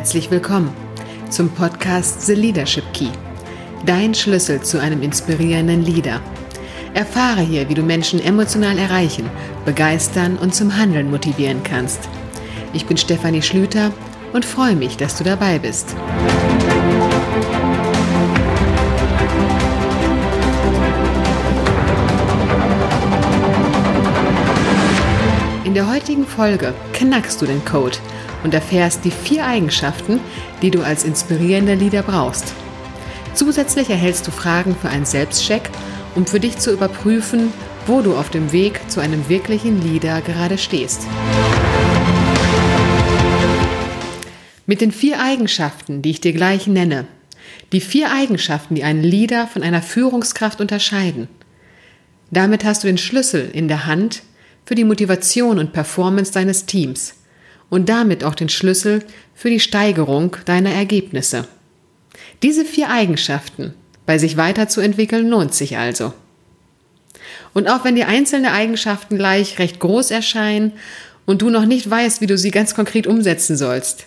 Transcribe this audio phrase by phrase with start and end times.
[0.00, 0.72] Herzlich willkommen
[1.28, 3.10] zum Podcast The Leadership Key.
[3.84, 6.22] Dein Schlüssel zu einem inspirierenden Leader.
[6.94, 9.28] Erfahre hier, wie du Menschen emotional erreichen,
[9.66, 12.08] begeistern und zum Handeln motivieren kannst.
[12.72, 13.92] Ich bin Stefanie Schlüter
[14.32, 15.94] und freue mich, dass du dabei bist.
[25.80, 27.96] Der heutigen Folge knackst du den Code
[28.44, 30.20] und erfährst die vier Eigenschaften,
[30.60, 32.52] die du als inspirierender Leader brauchst.
[33.32, 35.70] Zusätzlich erhältst du Fragen für einen Selbstcheck,
[36.14, 37.50] um für dich zu überprüfen,
[37.86, 41.06] wo du auf dem Weg zu einem wirklichen Leader gerade stehst.
[44.66, 47.06] Mit den vier Eigenschaften, die ich dir gleich nenne,
[47.72, 51.28] die vier Eigenschaften, die einen Leader von einer Führungskraft unterscheiden.
[52.30, 54.24] Damit hast du den Schlüssel in der Hand,
[54.70, 57.14] für die Motivation und Performance deines Teams
[57.70, 59.02] und damit auch den Schlüssel
[59.34, 61.48] für die Steigerung deiner Ergebnisse.
[62.44, 63.74] Diese vier Eigenschaften
[64.06, 66.14] bei sich weiterzuentwickeln lohnt sich also.
[67.52, 70.70] Und auch wenn die einzelnen Eigenschaften gleich recht groß erscheinen
[71.26, 74.06] und du noch nicht weißt, wie du sie ganz konkret umsetzen sollst,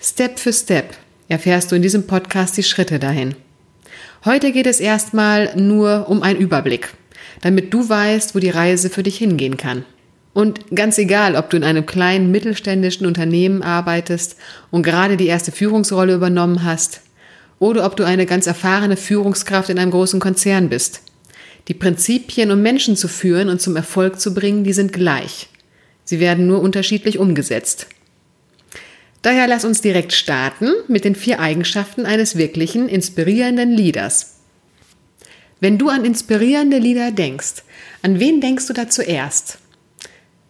[0.00, 0.94] Step für Step
[1.28, 3.34] erfährst du in diesem Podcast die Schritte dahin.
[4.24, 6.88] Heute geht es erstmal nur um einen Überblick
[7.40, 9.84] damit du weißt, wo die Reise für dich hingehen kann.
[10.32, 14.36] Und ganz egal, ob du in einem kleinen mittelständischen Unternehmen arbeitest
[14.70, 17.00] und gerade die erste Führungsrolle übernommen hast,
[17.58, 21.02] oder ob du eine ganz erfahrene Führungskraft in einem großen Konzern bist.
[21.68, 25.48] Die Prinzipien, um Menschen zu führen und zum Erfolg zu bringen, die sind gleich.
[26.04, 27.86] Sie werden nur unterschiedlich umgesetzt.
[29.22, 34.39] Daher lass uns direkt starten mit den vier Eigenschaften eines wirklichen, inspirierenden Leaders.
[35.60, 37.62] Wenn du an inspirierende Lieder denkst,
[38.02, 39.58] an wen denkst du da zuerst?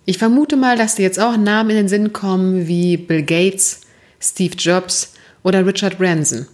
[0.04, 3.81] Ich vermute mal, dass dir jetzt auch Namen in den Sinn kommen wie Bill Gates,
[4.20, 6.47] Steve Jobs oder Richard Branson.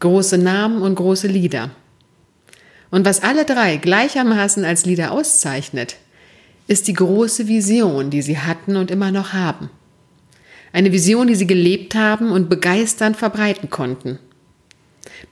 [0.00, 1.70] Große Namen und große Lieder.
[2.90, 5.96] Und was alle drei gleichermaßen als Lieder auszeichnet,
[6.66, 9.70] ist die große Vision, die sie hatten und immer noch haben.
[10.72, 14.18] Eine Vision, die sie gelebt haben und begeisternd verbreiten konnten.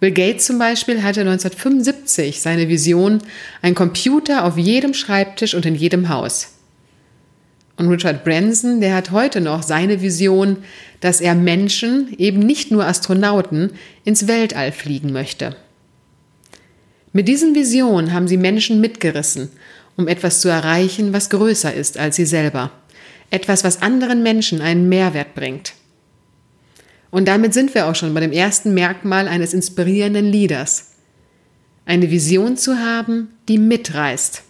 [0.01, 3.23] Bill Gates zum Beispiel hatte 1975 seine Vision,
[3.63, 6.53] ein Computer auf jedem Schreibtisch und in jedem Haus.
[7.77, 10.59] Und Richard Branson, der hat heute noch seine Vision,
[11.01, 13.73] dass er Menschen, eben nicht nur Astronauten,
[14.05, 15.57] ins Weltall fliegen möchte.
[17.13, 19.51] Mit diesen Visionen haben sie Menschen mitgerissen,
[19.97, 22.71] um etwas zu erreichen, was größer ist als sie selber.
[23.31, 25.75] Etwas, was anderen Menschen einen Mehrwert bringt.
[27.17, 30.97] Und damit sind wir auch schon bei dem ersten Merkmal eines inspirierenden Leaders.
[31.87, 34.43] Eine Vision zu haben, die mitreißt.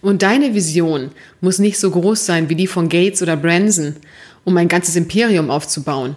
[0.00, 1.10] Und deine Vision
[1.42, 3.96] muss nicht so groß sein wie die von Gates oder Branson,
[4.44, 6.16] um ein ganzes Imperium aufzubauen.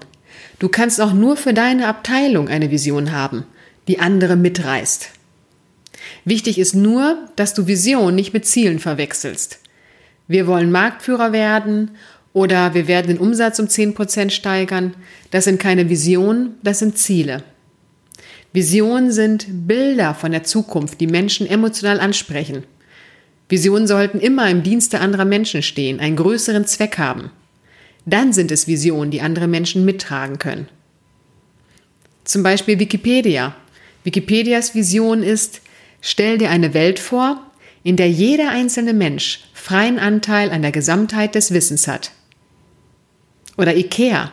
[0.59, 3.43] Du kannst auch nur für deine Abteilung eine Vision haben,
[3.89, 5.09] die andere mitreißt.
[6.23, 9.59] Wichtig ist nur, dass du Vision nicht mit Zielen verwechselst.
[10.29, 11.91] Wir wollen Marktführer werden
[12.33, 14.95] oder wir werden den Umsatz um 10% steigern.
[15.31, 17.43] Das sind keine Visionen, das sind Ziele.
[18.53, 22.63] Visionen sind Bilder von der Zukunft, die Menschen emotional ansprechen.
[23.49, 27.31] Visionen sollten immer im Dienste anderer Menschen stehen, einen größeren Zweck haben.
[28.05, 30.67] Dann sind es Visionen, die andere Menschen mittragen können.
[32.23, 33.55] Zum Beispiel Wikipedia.
[34.03, 35.61] Wikipedias Vision ist,
[36.01, 37.41] stell dir eine Welt vor,
[37.83, 42.11] in der jeder einzelne Mensch freien Anteil an der Gesamtheit des Wissens hat.
[43.61, 44.31] Oder IKEA.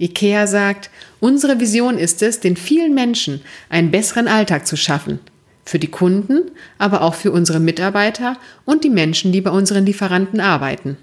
[0.00, 0.90] IKEA sagt,
[1.20, 5.20] unsere Vision ist es, den vielen Menschen einen besseren Alltag zu schaffen.
[5.64, 10.40] Für die Kunden, aber auch für unsere Mitarbeiter und die Menschen, die bei unseren Lieferanten
[10.40, 10.96] arbeiten.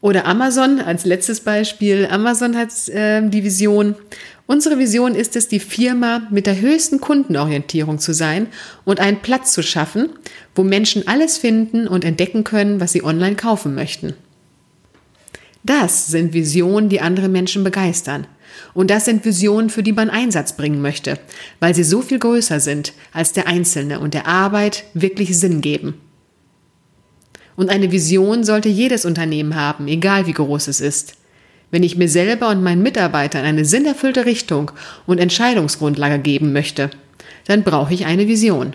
[0.00, 2.08] Oder Amazon als letztes Beispiel.
[2.10, 3.94] Amazon hat äh, die Vision.
[4.46, 8.48] Unsere Vision ist es, die Firma mit der höchsten Kundenorientierung zu sein
[8.84, 10.08] und einen Platz zu schaffen,
[10.56, 14.14] wo Menschen alles finden und entdecken können, was sie online kaufen möchten.
[15.62, 18.26] Das sind Visionen, die andere Menschen begeistern.
[18.74, 21.18] Und das sind Visionen, für die man Einsatz bringen möchte,
[21.60, 25.94] weil sie so viel größer sind als der Einzelne und der Arbeit wirklich Sinn geben.
[27.56, 31.14] Und eine Vision sollte jedes Unternehmen haben, egal wie groß es ist.
[31.70, 34.70] Wenn ich mir selber und meinen Mitarbeitern eine sinnerfüllte Richtung
[35.06, 36.90] und Entscheidungsgrundlage geben möchte,
[37.46, 38.74] dann brauche ich eine Vision.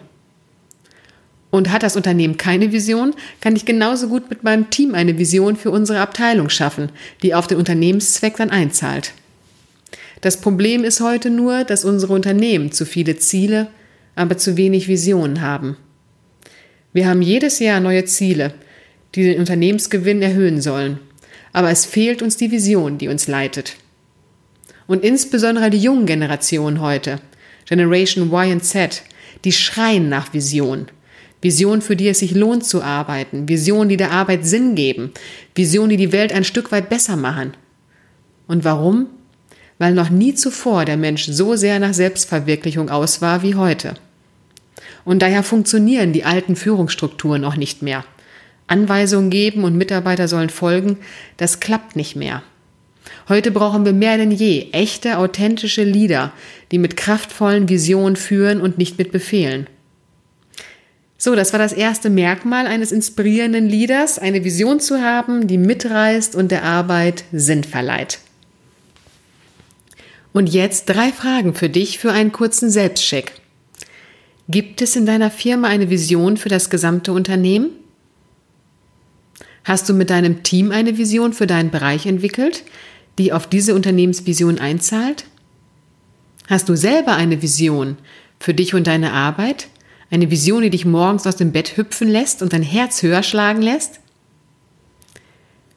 [1.53, 5.55] Und hat das Unternehmen keine Vision, kann ich genauso gut mit meinem Team eine Vision
[5.55, 6.89] für unsere Abteilung schaffen,
[7.21, 9.11] die auf den Unternehmenszweck dann einzahlt.
[10.21, 13.67] Das Problem ist heute nur, dass unsere Unternehmen zu viele Ziele,
[14.15, 15.77] aber zu wenig Visionen haben.
[16.91, 18.55] Wir haben jedes Jahr neue Ziele,
[19.13, 20.97] die den Unternehmensgewinn erhöhen sollen.
[21.51, 23.75] aber es fehlt uns die Vision, die uns leitet.
[24.87, 27.19] Und insbesondere die jungen Generationen heute,
[27.67, 29.03] Generation Y und Z,
[29.45, 30.87] die schreien nach Vision.
[31.43, 35.11] Vision, für die es sich lohnt zu arbeiten, Vision, die der Arbeit Sinn geben,
[35.53, 37.53] Vision, die die Welt ein Stück weit besser machen.
[38.47, 39.07] Und warum?
[39.77, 43.95] Weil noch nie zuvor der Mensch so sehr nach Selbstverwirklichung aus war wie heute.
[45.03, 48.05] Und daher funktionieren die alten Führungsstrukturen noch nicht mehr.
[48.67, 50.97] Anweisungen geben und Mitarbeiter sollen folgen,
[51.35, 52.41] das klappt nicht mehr.
[53.27, 56.31] Heute brauchen wir mehr denn je echte, authentische Leader,
[56.71, 59.67] die mit kraftvollen Visionen führen und nicht mit Befehlen.
[61.23, 66.35] So, das war das erste Merkmal eines inspirierenden Leaders, eine Vision zu haben, die mitreißt
[66.35, 68.19] und der Arbeit Sinn verleiht.
[70.33, 73.31] Und jetzt drei Fragen für dich für einen kurzen Selbstcheck.
[74.49, 77.69] Gibt es in deiner Firma eine Vision für das gesamte Unternehmen?
[79.63, 82.65] Hast du mit deinem Team eine Vision für deinen Bereich entwickelt,
[83.17, 85.23] die auf diese Unternehmensvision einzahlt?
[86.49, 87.95] Hast du selber eine Vision
[88.41, 89.69] für dich und deine Arbeit?
[90.13, 93.63] Eine Vision, die dich morgens aus dem Bett hüpfen lässt und dein Herz höher schlagen
[93.63, 93.99] lässt?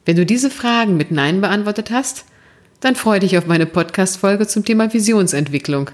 [0.05, 2.23] Wenn du diese Fragen mit Nein beantwortet hast,
[2.79, 5.89] dann freue dich auf meine Podcast-Folge zum Thema Visionsentwicklung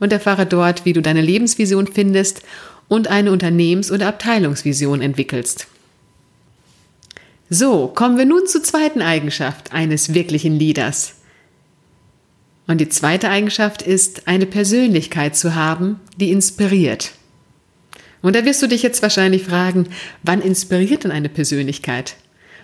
[0.00, 2.40] und erfahre dort, wie du deine Lebensvision findest
[2.88, 5.66] und eine Unternehmens- oder Abteilungsvision entwickelst.
[7.50, 11.16] So, kommen wir nun zur zweiten Eigenschaft eines wirklichen Leaders.
[12.66, 17.12] Und die zweite Eigenschaft ist, eine Persönlichkeit zu haben, die inspiriert.
[18.22, 19.88] Und da wirst du dich jetzt wahrscheinlich fragen,
[20.22, 22.16] wann inspiriert denn eine Persönlichkeit?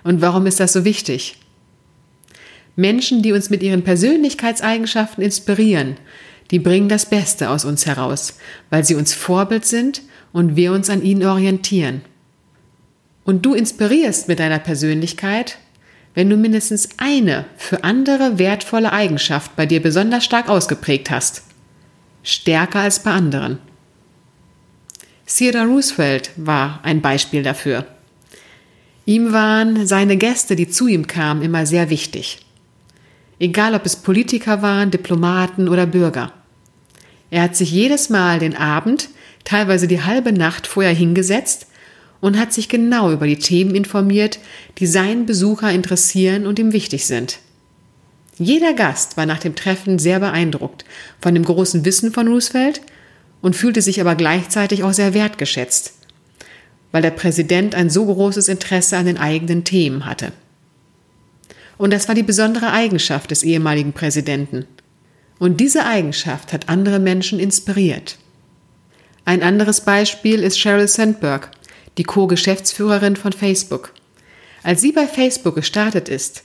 [0.04, 1.36] Und warum ist das so wichtig?
[2.76, 5.96] Menschen, die uns mit ihren Persönlichkeitseigenschaften inspirieren,
[6.52, 8.38] die bringen das Beste aus uns heraus,
[8.70, 10.02] weil sie uns Vorbild sind
[10.32, 12.02] und wir uns an ihnen orientieren.
[13.24, 15.58] Und du inspirierst mit deiner Persönlichkeit,
[16.14, 21.42] wenn du mindestens eine für andere wertvolle Eigenschaft bei dir besonders stark ausgeprägt hast.
[22.22, 23.58] Stärker als bei anderen.
[25.28, 27.86] Theodore Roosevelt war ein Beispiel dafür.
[29.04, 32.38] Ihm waren seine Gäste, die zu ihm kamen, immer sehr wichtig.
[33.38, 36.32] Egal ob es Politiker waren, Diplomaten oder Bürger.
[37.30, 39.10] Er hat sich jedes Mal den Abend,
[39.44, 41.66] teilweise die halbe Nacht vorher hingesetzt
[42.20, 44.38] und hat sich genau über die Themen informiert,
[44.78, 47.38] die seinen Besucher interessieren und ihm wichtig sind.
[48.38, 50.84] Jeder Gast war nach dem Treffen sehr beeindruckt
[51.20, 52.80] von dem großen Wissen von Roosevelt
[53.40, 55.94] und fühlte sich aber gleichzeitig auch sehr wertgeschätzt,
[56.92, 60.32] weil der Präsident ein so großes Interesse an den eigenen Themen hatte.
[61.76, 64.66] Und das war die besondere Eigenschaft des ehemaligen Präsidenten.
[65.38, 68.18] Und diese Eigenschaft hat andere Menschen inspiriert.
[69.24, 71.50] Ein anderes Beispiel ist Sheryl Sandberg,
[71.96, 73.92] die Co-Geschäftsführerin von Facebook.
[74.62, 76.42] Als sie bei Facebook gestartet ist,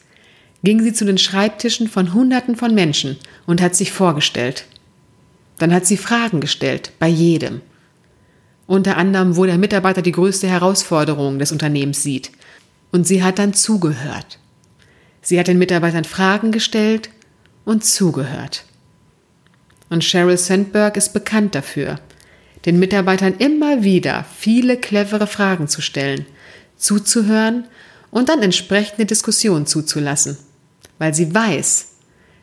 [0.63, 3.18] ging sie zu den Schreibtischen von Hunderten von Menschen
[3.48, 4.66] und hat sich vorgestellt.
[5.57, 7.61] Dann hat sie Fragen gestellt, bei jedem.
[8.65, 12.31] Unter anderem, wo der Mitarbeiter die größte Herausforderung des Unternehmens sieht.
[12.91, 14.39] Und sie hat dann zugehört.
[15.21, 17.09] Sie hat den Mitarbeitern Fragen gestellt
[17.65, 18.65] und zugehört.
[19.89, 22.00] Und Sheryl Sandberg ist bekannt dafür,
[22.65, 26.25] den Mitarbeitern immer wieder viele clevere Fragen zu stellen,
[26.77, 27.65] zuzuhören
[28.12, 30.38] und dann entsprechende Diskussionen zuzulassen,
[31.00, 31.89] weil sie weiß,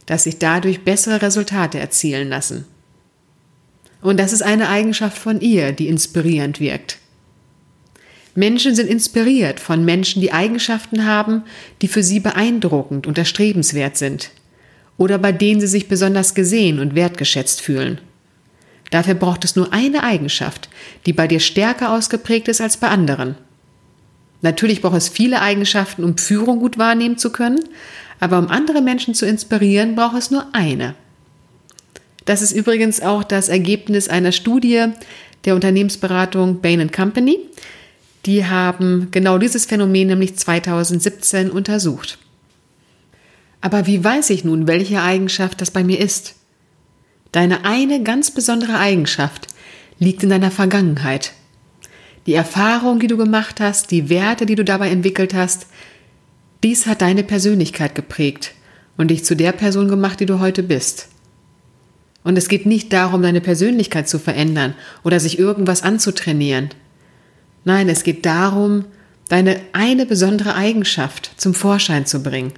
[0.07, 2.67] dass sich dadurch bessere Resultate erzielen lassen.
[4.03, 6.99] Und das ist eine Eigenschaft von ihr, die inspirierend wirkt.
[8.35, 11.43] Menschen sind inspiriert von Menschen, die Eigenschaften haben,
[11.83, 14.31] die für sie beeindruckend und erstrebenswert sind
[14.97, 18.01] oder bei denen sie sich besonders gesehen und wertgeschätzt fühlen.
[18.91, 20.69] Dafür braucht es nur eine Eigenschaft,
[21.07, 23.37] die bei dir stärker ausgeprägt ist als bei anderen.
[24.43, 27.61] Natürlich braucht es viele Eigenschaften, um Führung gut wahrnehmen zu können,
[28.21, 30.95] aber um andere Menschen zu inspirieren, braucht es nur eine.
[32.31, 34.85] Das ist übrigens auch das Ergebnis einer Studie
[35.45, 37.41] der Unternehmensberatung Bain Company.
[38.25, 42.19] Die haben genau dieses Phänomen nämlich 2017 untersucht.
[43.61, 46.37] Aber wie weiß ich nun, welche Eigenschaft das bei mir ist?
[47.33, 49.49] Deine eine ganz besondere Eigenschaft
[49.99, 51.33] liegt in deiner Vergangenheit.
[52.27, 55.67] Die Erfahrung, die du gemacht hast, die Werte, die du dabei entwickelt hast,
[56.63, 58.53] dies hat deine Persönlichkeit geprägt
[58.97, 61.09] und dich zu der Person gemacht, die du heute bist.
[62.23, 66.71] Und es geht nicht darum, deine Persönlichkeit zu verändern oder sich irgendwas anzutrainieren.
[67.65, 68.85] Nein, es geht darum,
[69.29, 72.53] deine eine besondere Eigenschaft zum Vorschein zu bringen.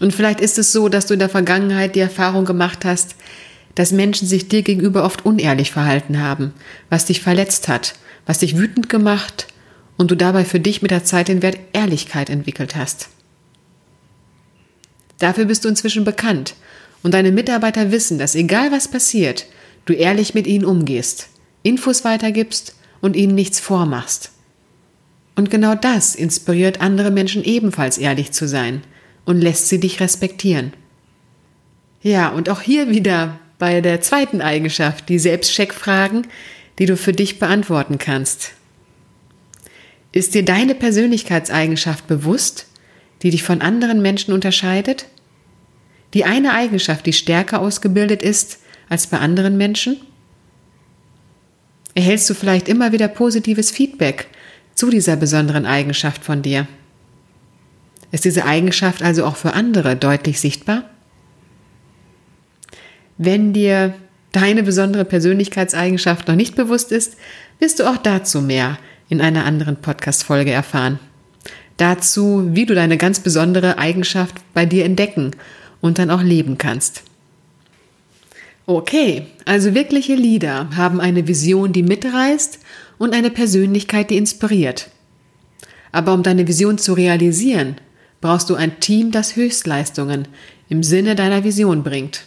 [0.00, 3.14] Und vielleicht ist es so, dass du in der Vergangenheit die Erfahrung gemacht hast,
[3.74, 6.52] dass Menschen sich dir gegenüber oft unehrlich verhalten haben,
[6.90, 7.94] was dich verletzt hat,
[8.26, 9.46] was dich wütend gemacht
[9.96, 13.08] und du dabei für dich mit der Zeit den Wert Ehrlichkeit entwickelt hast.
[15.18, 16.54] Dafür bist du inzwischen bekannt
[17.04, 19.46] und deine Mitarbeiter wissen, dass egal was passiert,
[19.84, 21.28] du ehrlich mit ihnen umgehst,
[21.62, 24.32] Infos weitergibst und ihnen nichts vormachst.
[25.36, 28.82] Und genau das inspiriert andere Menschen ebenfalls ehrlich zu sein
[29.24, 30.72] und lässt sie dich respektieren.
[32.02, 36.26] Ja, und auch hier wieder bei der zweiten Eigenschaft, die Selbstcheckfragen,
[36.78, 38.52] die du für dich beantworten kannst.
[40.12, 42.66] Ist dir deine Persönlichkeitseigenschaft bewusst,
[43.22, 45.06] die dich von anderen Menschen unterscheidet?
[46.14, 49.96] Die eine Eigenschaft, die stärker ausgebildet ist als bei anderen Menschen?
[51.94, 54.28] Erhältst du vielleicht immer wieder positives Feedback
[54.74, 56.66] zu dieser besonderen Eigenschaft von dir?
[58.12, 60.84] Ist diese Eigenschaft also auch für andere deutlich sichtbar?
[63.18, 63.94] Wenn dir
[64.32, 67.16] deine besondere Persönlichkeitseigenschaft noch nicht bewusst ist,
[67.58, 68.78] wirst du auch dazu mehr
[69.08, 70.98] in einer anderen Podcast-Folge erfahren.
[71.76, 75.32] Dazu, wie du deine ganz besondere Eigenschaft bei dir entdecken
[75.84, 77.02] und dann auch leben kannst.
[78.64, 82.58] Okay, also wirkliche Leader haben eine Vision, die mitreißt
[82.96, 84.88] und eine Persönlichkeit, die inspiriert.
[85.92, 87.76] Aber um deine Vision zu realisieren,
[88.22, 90.26] brauchst du ein Team, das Höchstleistungen
[90.70, 92.24] im Sinne deiner Vision bringt.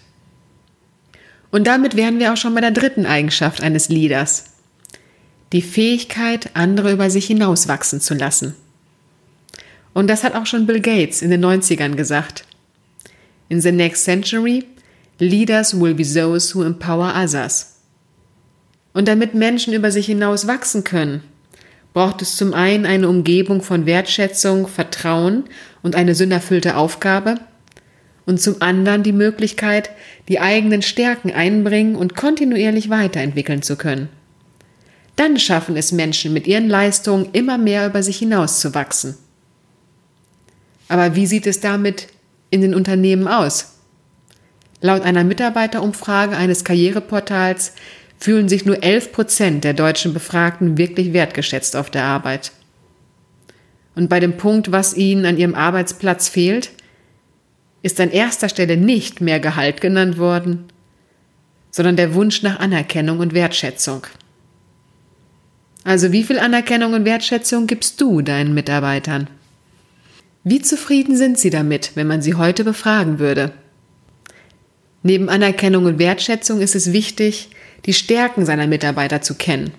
[1.49, 4.51] Und damit wären wir auch schon bei der dritten Eigenschaft eines Leaders.
[5.51, 8.53] Die Fähigkeit, andere über sich hinauswachsen zu lassen.
[9.95, 12.45] Und das hat auch schon Bill Gates in den 90ern gesagt.
[13.49, 14.65] In the next century,
[15.19, 17.77] leaders will be those who empower others.
[18.93, 21.21] Und damit Menschen über sich hinaus wachsen können,
[21.93, 25.45] braucht es zum einen eine Umgebung von Wertschätzung, Vertrauen
[25.81, 27.35] und eine sinnerfüllte Aufgabe
[28.25, 29.89] und zum anderen die Möglichkeit,
[30.27, 34.09] die eigenen Stärken einbringen und kontinuierlich weiterentwickeln zu können.
[35.15, 39.17] Dann schaffen es Menschen mit ihren Leistungen immer mehr über sich hinaus zu wachsen.
[40.89, 42.07] Aber wie sieht es damit
[42.49, 43.77] in den Unternehmen aus?
[44.81, 47.73] Laut einer Mitarbeiterumfrage eines Karriereportals
[48.19, 52.51] fühlen sich nur 11 Prozent der deutschen Befragten wirklich wertgeschätzt auf der Arbeit.
[53.95, 56.71] Und bei dem Punkt, was ihnen an ihrem Arbeitsplatz fehlt,
[57.81, 60.65] ist an erster Stelle nicht mehr Gehalt genannt worden,
[61.71, 64.05] sondern der Wunsch nach Anerkennung und Wertschätzung.
[65.83, 69.29] Also wie viel Anerkennung und Wertschätzung gibst du deinen Mitarbeitern?
[70.43, 73.51] Wie zufrieden sind sie damit, wenn man sie heute befragen würde?
[75.03, 77.49] Neben Anerkennung und Wertschätzung ist es wichtig,
[77.85, 79.71] die Stärken seiner Mitarbeiter zu kennen.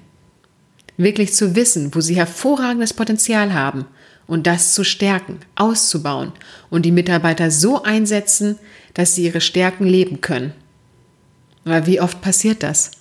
[0.97, 3.87] Wirklich zu wissen, wo sie hervorragendes Potenzial haben
[4.27, 6.33] und das zu stärken, auszubauen
[6.71, 8.59] und die Mitarbeiter so einsetzen,
[8.95, 10.53] dass sie ihre Stärken leben können.
[11.65, 12.93] Aber wie oft passiert das?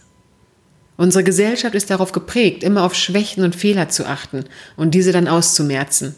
[0.98, 4.46] Unsere Gesellschaft ist darauf geprägt, immer auf Schwächen und Fehler zu achten
[4.76, 6.16] und diese dann auszumerzen.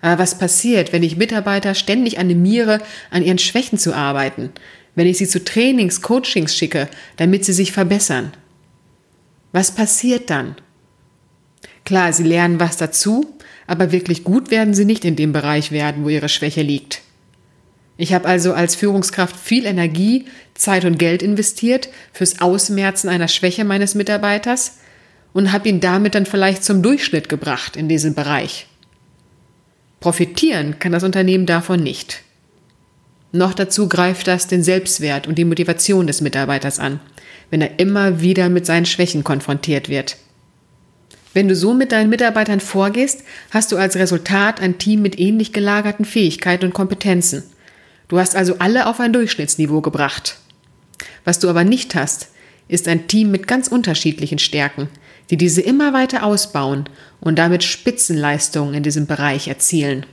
[0.00, 2.80] Aber was passiert, wenn ich Mitarbeiter ständig animiere,
[3.10, 4.50] an ihren Schwächen zu arbeiten,
[4.94, 8.32] wenn ich sie zu Trainings, Coachings schicke, damit sie sich verbessern?
[9.52, 10.56] Was passiert dann?
[11.84, 13.34] Klar, sie lernen was dazu,
[13.66, 17.02] aber wirklich gut werden sie nicht in dem Bereich werden, wo ihre Schwäche liegt.
[17.96, 23.64] Ich habe also als Führungskraft viel Energie, Zeit und Geld investiert fürs Ausmerzen einer Schwäche
[23.64, 24.78] meines Mitarbeiters
[25.34, 28.69] und habe ihn damit dann vielleicht zum Durchschnitt gebracht in diesem Bereich.
[30.00, 32.22] Profitieren kann das Unternehmen davon nicht.
[33.32, 37.00] Noch dazu greift das den Selbstwert und die Motivation des Mitarbeiters an,
[37.50, 40.16] wenn er immer wieder mit seinen Schwächen konfrontiert wird.
[41.32, 45.52] Wenn du so mit deinen Mitarbeitern vorgehst, hast du als Resultat ein Team mit ähnlich
[45.52, 47.44] gelagerten Fähigkeiten und Kompetenzen.
[48.08, 50.38] Du hast also alle auf ein Durchschnittsniveau gebracht.
[51.24, 52.30] Was du aber nicht hast,
[52.66, 54.88] ist ein Team mit ganz unterschiedlichen Stärken,
[55.30, 56.84] die diese immer weiter ausbauen
[57.20, 60.04] und damit Spitzenleistungen in diesem Bereich erzielen.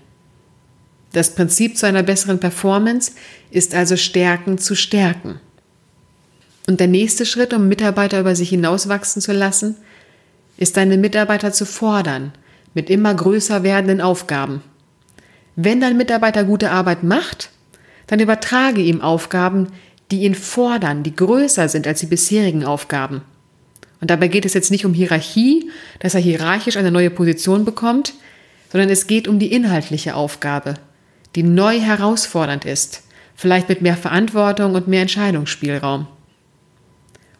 [1.14, 3.14] Das Prinzip zu einer besseren Performance
[3.50, 5.40] ist also Stärken zu stärken.
[6.68, 9.78] Und der nächste Schritt, um Mitarbeiter über sich hinauswachsen zu lassen,
[10.58, 12.34] ist deine Mitarbeiter zu fordern
[12.74, 14.62] mit immer größer werdenden Aufgaben.
[15.56, 17.50] Wenn dein Mitarbeiter gute Arbeit macht,
[18.06, 19.70] dann übertrage ihm Aufgaben,
[20.12, 23.22] die ihn fordern, die größer sind als die bisherigen Aufgaben.
[24.00, 28.14] Und dabei geht es jetzt nicht um Hierarchie, dass er hierarchisch eine neue Position bekommt,
[28.72, 30.76] sondern es geht um die inhaltliche Aufgabe,
[31.36, 33.04] die neu herausfordernd ist,
[33.36, 36.08] vielleicht mit mehr Verantwortung und mehr Entscheidungsspielraum.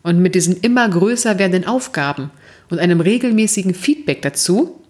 [0.04, 2.32] Und mit diesen immer größer werdenden Aufgaben
[2.70, 4.82] und einem regelmäßigen Feedback dazu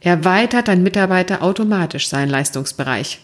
[0.00, 3.20] erweitert dein Mitarbeiter automatisch seinen Leistungsbereich.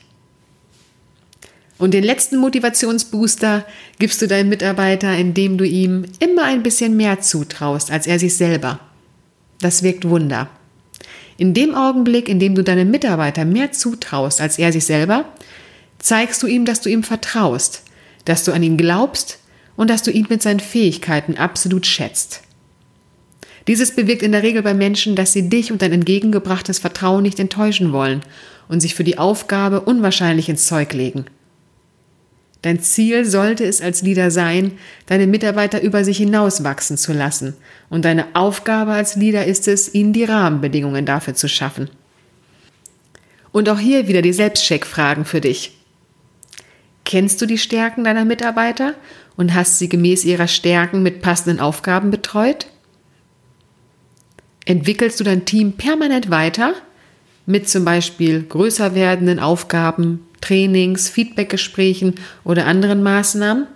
[1.78, 3.66] Und den letzten Motivationsbooster
[3.98, 8.36] gibst du deinem Mitarbeiter, indem du ihm immer ein bisschen mehr zutraust als er sich
[8.36, 8.78] selber.
[9.60, 10.48] Das wirkt Wunder.
[11.36, 15.24] In dem Augenblick, in dem du deinem Mitarbeiter mehr zutraust als er sich selber,
[15.98, 17.82] zeigst du ihm, dass du ihm vertraust,
[18.24, 19.38] dass du an ihn glaubst
[19.76, 22.42] und dass du ihn mit seinen Fähigkeiten absolut schätzt.
[23.66, 27.40] Dieses bewirkt in der Regel bei Menschen, dass sie dich und dein entgegengebrachtes Vertrauen nicht
[27.40, 28.20] enttäuschen wollen
[28.68, 31.24] und sich für die Aufgabe unwahrscheinlich ins Zeug legen.
[32.64, 37.52] Dein Ziel sollte es als Leader sein, deine Mitarbeiter über sich hinaus wachsen zu lassen.
[37.90, 41.90] Und deine Aufgabe als Leader ist es, ihnen die Rahmenbedingungen dafür zu schaffen.
[43.52, 45.76] Und auch hier wieder die Selbstcheck-Fragen für dich.
[47.04, 48.94] Kennst du die Stärken deiner Mitarbeiter
[49.36, 52.68] und hast sie gemäß ihrer Stärken mit passenden Aufgaben betreut?
[54.64, 56.72] Entwickelst du dein Team permanent weiter
[57.46, 63.66] mit zum Beispiel größer werdenden Aufgaben, Trainings, Feedbackgesprächen oder anderen Maßnahmen?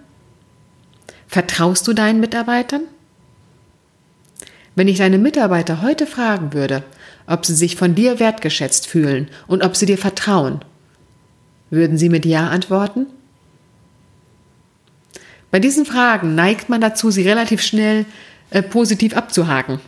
[1.26, 2.82] Vertraust du deinen Mitarbeitern?
[4.75, 6.84] Wenn ich deine Mitarbeiter heute fragen würde,
[7.26, 10.60] ob sie sich von dir wertgeschätzt fühlen und ob sie dir vertrauen,
[11.70, 13.06] würden sie mit Ja antworten?
[15.50, 18.04] Bei diesen Fragen neigt man dazu, sie relativ schnell
[18.50, 19.80] äh, positiv abzuhaken.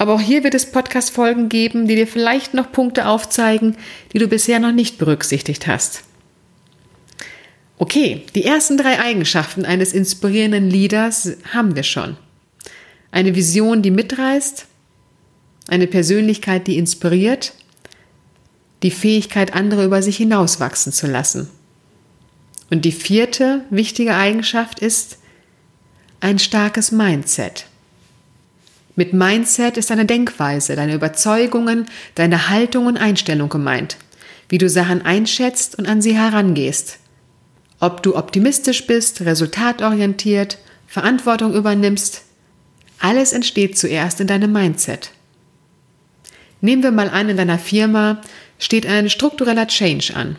[0.00, 3.76] Aber auch hier wird es Podcast-Folgen geben, die dir vielleicht noch Punkte aufzeigen,
[4.14, 6.04] die du bisher noch nicht berücksichtigt hast.
[7.76, 12.16] Okay, die ersten drei Eigenschaften eines inspirierenden Leaders haben wir schon.
[13.10, 14.64] Eine Vision, die mitreißt,
[15.68, 17.52] eine Persönlichkeit, die inspiriert,
[18.82, 21.50] die Fähigkeit, andere über sich hinauswachsen zu lassen.
[22.70, 25.18] Und die vierte wichtige Eigenschaft ist
[26.20, 27.66] ein starkes Mindset.
[28.96, 33.96] Mit Mindset ist deine Denkweise, deine Überzeugungen, deine Haltung und Einstellung gemeint,
[34.48, 36.98] wie du Sachen einschätzt und an sie herangehst.
[37.78, 42.22] Ob du optimistisch bist, resultatorientiert, Verantwortung übernimmst,
[42.98, 45.12] alles entsteht zuerst in deinem Mindset.
[46.60, 48.20] Nehmen wir mal an, in deiner Firma
[48.58, 50.36] steht ein struktureller Change an.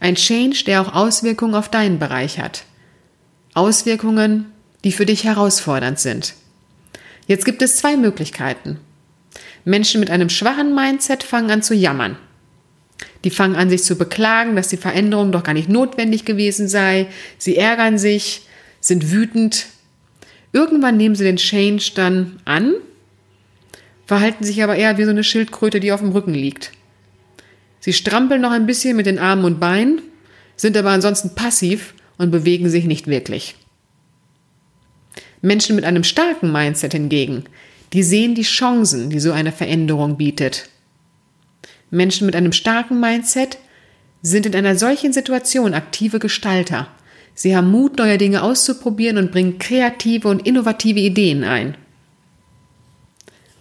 [0.00, 2.64] Ein Change, der auch Auswirkungen auf deinen Bereich hat.
[3.52, 4.52] Auswirkungen,
[4.84, 6.34] die für dich herausfordernd sind.
[7.26, 8.78] Jetzt gibt es zwei Möglichkeiten.
[9.64, 12.16] Menschen mit einem schwachen Mindset fangen an zu jammern.
[13.24, 17.08] Die fangen an, sich zu beklagen, dass die Veränderung doch gar nicht notwendig gewesen sei.
[17.38, 18.42] Sie ärgern sich,
[18.80, 19.66] sind wütend.
[20.52, 22.74] Irgendwann nehmen sie den Change dann an,
[24.06, 26.72] verhalten sich aber eher wie so eine Schildkröte, die auf dem Rücken liegt.
[27.80, 30.00] Sie strampeln noch ein bisschen mit den Armen und Beinen,
[30.56, 33.56] sind aber ansonsten passiv und bewegen sich nicht wirklich.
[35.42, 37.44] Menschen mit einem starken Mindset hingegen,
[37.92, 40.68] die sehen die Chancen, die so eine Veränderung bietet.
[41.90, 43.58] Menschen mit einem starken Mindset
[44.22, 46.88] sind in einer solchen Situation aktive Gestalter.
[47.34, 51.76] Sie haben Mut, neue Dinge auszuprobieren und bringen kreative und innovative Ideen ein.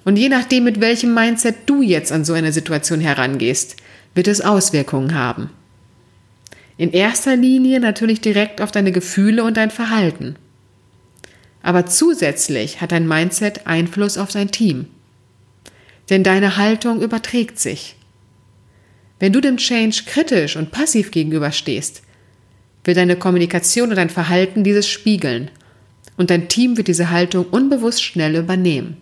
[0.05, 3.75] Und je nachdem, mit welchem Mindset du jetzt an so eine Situation herangehst,
[4.13, 5.49] wird es Auswirkungen haben.
[6.77, 10.35] In erster Linie natürlich direkt auf deine Gefühle und dein Verhalten.
[11.65, 14.85] Aber zusätzlich hat dein Mindset Einfluss auf dein Team.
[16.11, 17.95] Denn deine Haltung überträgt sich.
[19.17, 22.03] Wenn du dem Change kritisch und passiv gegenüberstehst,
[22.83, 25.49] wird deine Kommunikation und dein Verhalten dieses spiegeln
[26.17, 28.97] und dein Team wird diese Haltung unbewusst schnell übernehmen.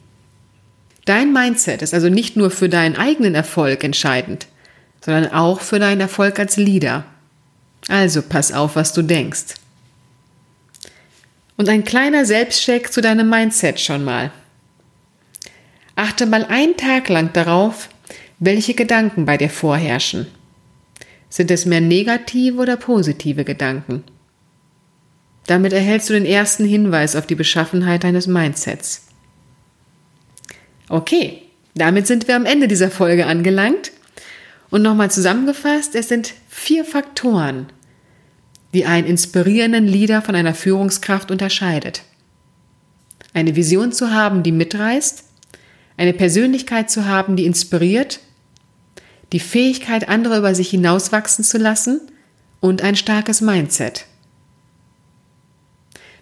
[1.04, 4.48] Dein Mindset ist also nicht nur für deinen eigenen Erfolg entscheidend,
[5.02, 7.04] sondern auch für deinen Erfolg als Leader.
[7.90, 9.56] Also pass auf, was du denkst.
[11.58, 14.32] Und ein kleiner Selbstcheck zu deinem Mindset schon mal.
[15.96, 17.90] Achte mal einen Tag lang darauf,
[18.40, 20.28] welche Gedanken bei dir vorherrschen.
[21.30, 24.04] Sind es mehr negative oder positive Gedanken?
[25.48, 29.08] Damit erhältst du den ersten Hinweis auf die Beschaffenheit deines Mindsets.
[30.90, 31.42] Okay,
[31.76, 33.92] damit sind wir am Ende dieser Folge angelangt.
[34.70, 37.68] Und nochmal zusammengefasst, es sind vier Faktoren,
[38.74, 42.04] die einen inspirierenden Leader von einer Führungskraft unterscheidet.
[43.34, 45.24] Eine Vision zu haben, die mitreißt,
[45.98, 48.20] eine Persönlichkeit zu haben, die inspiriert,
[49.32, 52.02] die Fähigkeit, andere über sich hinauswachsen zu lassen
[52.60, 54.06] und ein starkes Mindset.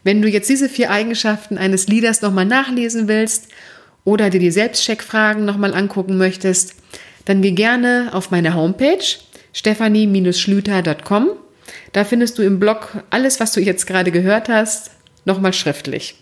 [0.03, 3.49] Wenn du jetzt diese vier Eigenschaften eines Leaders nochmal nachlesen willst
[4.03, 6.75] oder dir die Selbstcheckfragen nochmal angucken möchtest,
[7.25, 9.03] dann geh gerne auf meine Homepage
[9.53, 11.29] stephanie-schlüter.com
[11.93, 14.91] da findest du im Blog alles, was du jetzt gerade gehört hast,
[15.25, 16.15] nochmal schriftlich.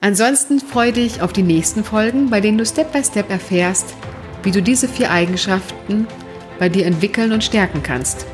[0.00, 3.94] Ansonsten freue dich auf die nächsten Folgen, bei denen du Step by Step erfährst,
[4.42, 6.06] wie du diese vier Eigenschaften
[6.58, 8.26] bei dir entwickeln und stärken kannst.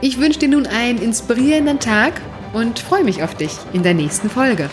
[0.00, 2.14] Ich wünsche dir nun einen inspirierenden Tag
[2.52, 4.70] und freue mich auf dich in der nächsten Folge.